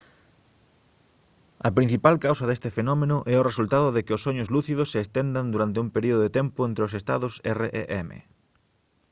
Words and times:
a 1.67 1.69
principal 1.77 2.15
causa 2.25 2.47
deste 2.49 2.69
fenómeno 2.77 3.17
é 3.33 3.35
o 3.37 3.47
resultado 3.49 3.87
de 3.95 4.01
que 4.05 4.15
os 4.17 4.23
soños 4.25 4.51
lúcidos 4.55 4.87
se 4.93 4.99
estendan 5.05 5.45
durante 5.53 5.81
un 5.83 5.89
período 5.95 6.21
de 6.23 6.33
tempo 6.39 6.59
entre 6.69 6.85
os 6.87 6.95
estados 7.01 7.33
rem 7.59 8.09